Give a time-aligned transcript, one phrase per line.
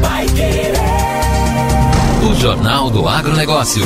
[0.00, 0.72] Pai Querer.
[2.28, 3.84] O Jornal do Agronegócio.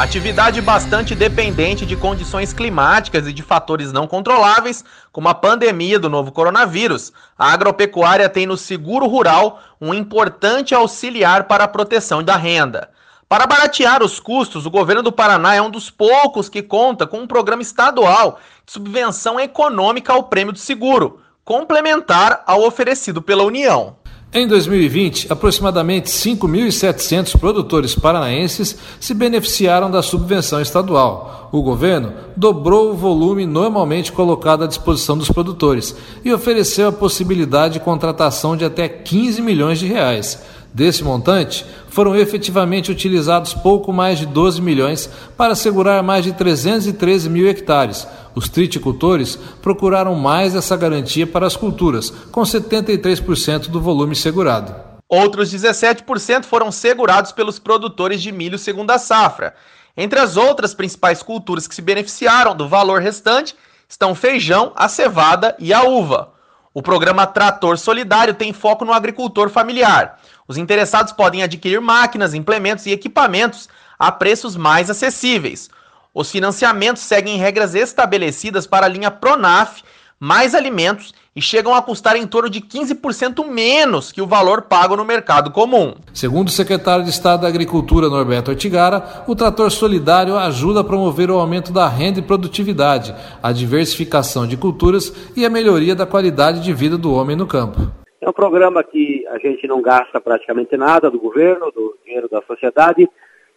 [0.00, 6.08] Atividade bastante dependente de condições climáticas e de fatores não controláveis, como a pandemia do
[6.08, 12.34] novo coronavírus, a agropecuária tem no seguro rural um importante auxiliar para a proteção da
[12.34, 12.88] renda.
[13.28, 17.18] Para baratear os custos, o governo do Paraná é um dos poucos que conta com
[17.18, 23.99] um programa estadual de subvenção econômica ao prêmio do seguro, complementar ao oferecido pela União.
[24.32, 31.48] Em 2020, aproximadamente 5.700 produtores paranaenses se beneficiaram da subvenção estadual.
[31.50, 37.74] O governo dobrou o volume normalmente colocado à disposição dos produtores e ofereceu a possibilidade
[37.74, 40.40] de contratação de até 15 milhões de reais.
[40.72, 47.28] Desse montante, foram efetivamente utilizados pouco mais de 12 milhões para assegurar mais de 313
[47.28, 48.06] mil hectares.
[48.34, 54.74] Os triticultores procuraram mais essa garantia para as culturas, com 73% do volume segurado.
[55.08, 59.54] Outros 17% foram segurados pelos produtores de milho segunda safra.
[59.96, 63.56] Entre as outras principais culturas que se beneficiaram do valor restante
[63.88, 66.32] estão feijão, a cevada e a uva.
[66.72, 70.20] O programa Trator Solidário tem foco no agricultor familiar.
[70.46, 75.68] Os interessados podem adquirir máquinas, implementos e equipamentos a preços mais acessíveis.
[76.14, 79.82] Os financiamentos seguem regras estabelecidas para a linha Pronaf,
[80.18, 84.96] mais alimentos e chegam a custar em torno de 15% menos que o valor pago
[84.96, 85.94] no mercado comum.
[86.12, 91.30] Segundo o secretário de Estado da Agricultura, Norberto Ortigara, o trator solidário ajuda a promover
[91.30, 96.60] o aumento da renda e produtividade, a diversificação de culturas e a melhoria da qualidade
[96.62, 97.78] de vida do homem no campo.
[98.20, 102.42] É um programa que a gente não gasta praticamente nada do governo, do dinheiro da
[102.42, 103.08] sociedade,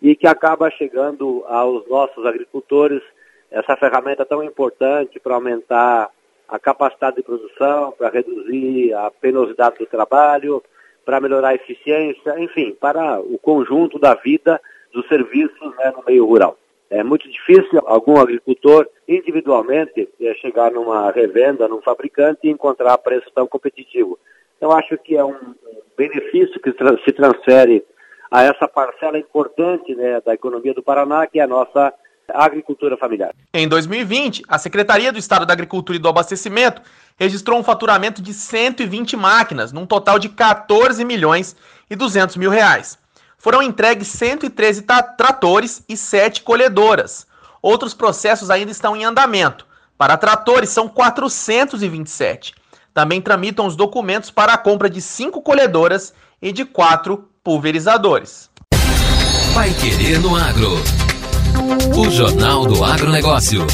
[0.02, 3.02] e que acaba chegando aos nossos agricultores
[3.50, 6.10] essa ferramenta tão importante para aumentar
[6.48, 10.64] a capacidade de produção, para reduzir a penosidade do trabalho,
[11.06, 14.62] para melhorar a eficiência, enfim, para o conjunto da vida
[14.92, 16.58] dos serviços né, no meio rural.
[16.90, 23.32] É muito difícil algum agricultor individualmente é, chegar numa revenda, num fabricante e encontrar preço
[23.34, 24.20] tão competitivo.
[24.58, 25.56] Então acho que é um
[25.98, 27.84] benefício que se transfere
[28.30, 31.94] a essa parcela importante né, da economia do Paraná, que é a nossa
[32.30, 33.34] agricultura familiar.
[33.54, 36.82] Em 2020, a Secretaria do Estado da Agricultura e do Abastecimento
[37.18, 41.56] registrou um faturamento de 120 máquinas, num total de 14 milhões
[41.90, 42.98] e 200 mil reais.
[43.38, 44.86] Foram entregues 113
[45.18, 47.28] tratores e 7 colhedoras.
[47.62, 49.66] Outros processos ainda estão em andamento.
[49.98, 52.54] Para tratores, são 427.
[52.94, 58.50] Também tramitam os documentos para a compra de 5 colhedoras e de 4 pulverizadores.
[59.54, 61.03] Vai Querer no Agro.
[61.96, 63.66] O Jornal do Agronegócio.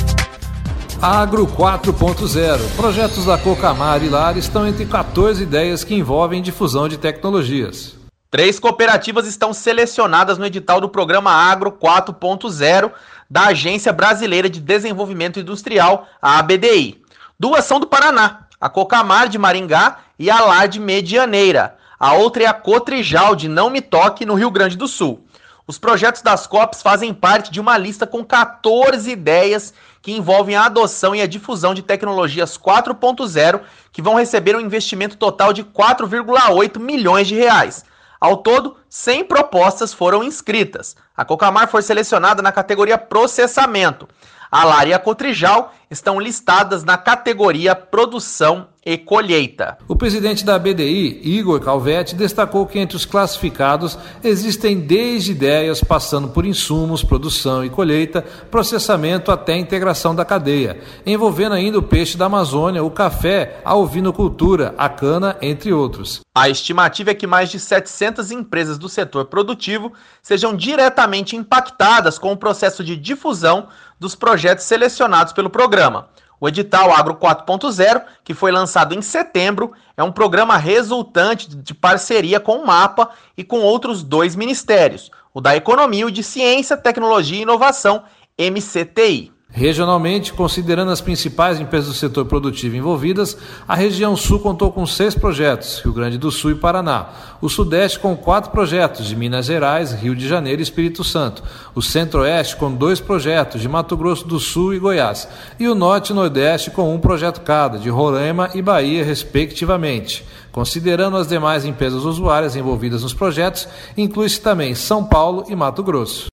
[1.02, 2.76] Agro 4.0.
[2.76, 7.96] Projetos da Cocamar e Lar estão entre 14 ideias que envolvem difusão de tecnologias.
[8.30, 12.92] Três cooperativas estão selecionadas no edital do programa Agro 4.0
[13.30, 17.02] da Agência Brasileira de Desenvolvimento Industrial, a ABDI.
[17.40, 21.78] Duas são do Paraná, a Cocamar de Maringá e a Lar de Medianeira.
[21.98, 25.26] A outra é a Cotrijal de Não Me Toque, no Rio Grande do Sul.
[25.70, 29.72] Os projetos das COPs fazem parte de uma lista com 14 ideias
[30.02, 33.62] que envolvem a adoção e a difusão de tecnologias 4.0,
[33.92, 37.86] que vão receber um investimento total de 4,8 milhões de reais.
[38.20, 40.96] Ao todo, 100 propostas foram inscritas.
[41.16, 44.10] A Cocamar foi selecionada na categoria processamento.
[44.52, 49.78] A Lar e a Cotrijal estão listadas na categoria produção e colheita.
[49.88, 56.30] O presidente da BDI, Igor Calvetti, destacou que entre os classificados existem desde ideias passando
[56.30, 62.26] por insumos, produção e colheita, processamento até integração da cadeia, envolvendo ainda o peixe da
[62.26, 66.22] Amazônia, o café, a ovinocultura, a cana, entre outros.
[66.34, 72.32] A estimativa é que mais de 700 empresas do setor produtivo sejam diretamente impactadas com
[72.32, 73.68] o processo de difusão
[74.00, 76.10] dos projetos selecionados pelo programa.
[76.40, 82.40] O edital Agro 4.0, que foi lançado em setembro, é um programa resultante de parceria
[82.40, 86.78] com o MAPA e com outros dois ministérios, o da Economia e o de Ciência,
[86.78, 88.04] Tecnologia e Inovação,
[88.40, 89.39] MCTI.
[89.52, 93.36] Regionalmente, considerando as principais empresas do setor produtivo envolvidas,
[93.68, 97.10] a região sul contou com seis projetos, Rio Grande do Sul e Paraná.
[97.42, 101.44] O Sudeste com quatro projetos, de Minas Gerais, Rio de Janeiro e Espírito Santo.
[101.74, 105.28] O Centro-Oeste com dois projetos, de Mato Grosso do Sul e Goiás.
[105.60, 110.24] E o Norte e Nordeste com um projeto cada, de Roraima e Bahia, respectivamente.
[110.52, 113.68] Considerando as demais empresas usuárias envolvidas nos projetos,
[113.98, 116.29] inclui-se também São Paulo e Mato Grosso.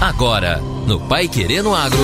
[0.00, 1.98] Agora, no Pai Querendo Agro.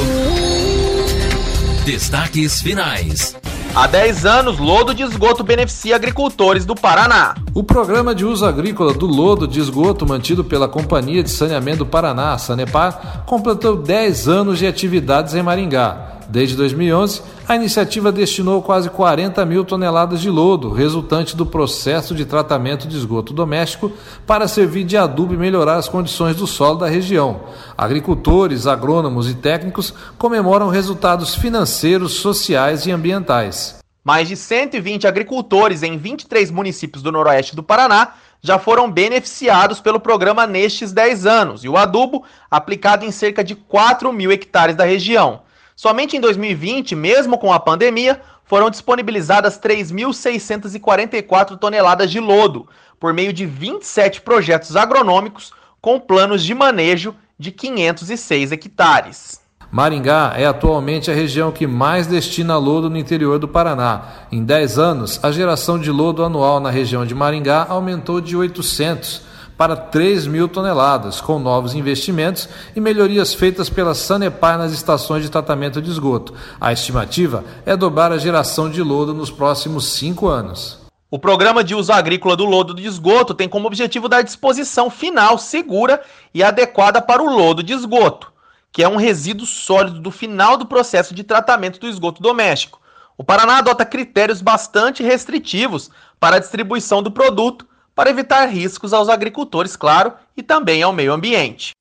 [1.84, 3.36] Destaques finais.
[3.74, 7.34] Há 10 anos, lodo de esgoto beneficia agricultores do Paraná.
[7.54, 11.86] O programa de uso agrícola do lodo de esgoto mantido pela Companhia de Saneamento do
[11.86, 16.12] Paraná, Sanepar, completou 10 anos de atividades em Maringá.
[16.30, 22.24] Desde 2011, a iniciativa destinou quase 40 mil toneladas de lodo, resultante do processo de
[22.24, 23.92] tratamento de esgoto doméstico,
[24.26, 27.42] para servir de adubo e melhorar as condições do solo da região.
[27.76, 33.81] Agricultores, agrônomos e técnicos comemoram resultados financeiros, sociais e ambientais.
[34.04, 40.00] Mais de 120 agricultores em 23 municípios do noroeste do Paraná já foram beneficiados pelo
[40.00, 44.84] programa nestes 10 anos e o adubo aplicado em cerca de 4 mil hectares da
[44.84, 45.42] região.
[45.76, 53.32] Somente em 2020, mesmo com a pandemia, foram disponibilizadas 3.644 toneladas de lodo, por meio
[53.32, 59.41] de 27 projetos agronômicos com planos de manejo de 506 hectares.
[59.72, 64.26] Maringá é atualmente a região que mais destina lodo no interior do Paraná.
[64.30, 69.22] Em 10 anos, a geração de lodo anual na região de Maringá aumentou de 800
[69.56, 75.30] para 3 mil toneladas, com novos investimentos e melhorias feitas pela Sanepar nas estações de
[75.30, 76.34] tratamento de esgoto.
[76.60, 80.80] A estimativa é dobrar a geração de lodo nos próximos cinco anos.
[81.10, 85.38] O programa de uso agrícola do lodo de esgoto tem como objetivo dar disposição final
[85.38, 86.02] segura
[86.34, 88.31] e adequada para o lodo de esgoto,
[88.72, 92.80] que é um resíduo sólido do final do processo de tratamento do esgoto doméstico.
[93.16, 99.10] O Paraná adota critérios bastante restritivos para a distribuição do produto para evitar riscos aos
[99.10, 101.72] agricultores, claro, e também ao meio ambiente.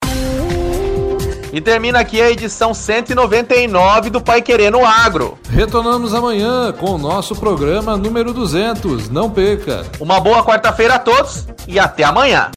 [1.54, 5.38] E termina aqui a edição 199 do Pai Querendo Agro.
[5.50, 9.10] Retornamos amanhã com o nosso programa número 200.
[9.10, 9.86] Não perca.
[10.00, 12.52] Uma boa quarta-feira a todos e até amanhã.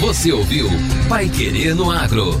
[0.00, 0.68] Você ouviu
[1.08, 2.40] Pai Querendo Agro.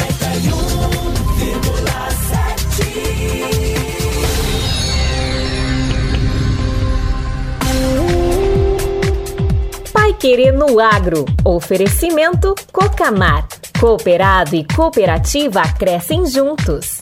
[10.21, 11.25] Querer no Agro.
[11.43, 13.47] Oferecimento Cocamar.
[13.79, 16.99] Cooperado e cooperativa crescem juntos.